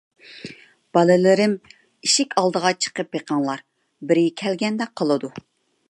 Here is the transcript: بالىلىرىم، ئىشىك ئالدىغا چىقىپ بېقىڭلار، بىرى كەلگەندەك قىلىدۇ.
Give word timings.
بالىلىرىم، 0.97 1.53
ئىشىك 2.07 2.33
ئالدىغا 2.43 2.73
چىقىپ 2.87 3.13
بېقىڭلار، 3.17 3.63
بىرى 4.13 4.25
كەلگەندەك 4.43 4.99
قىلىدۇ. 5.03 5.33